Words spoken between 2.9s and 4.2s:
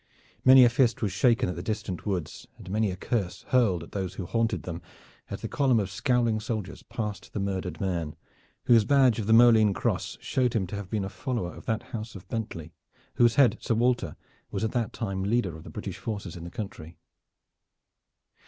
curse hurled at those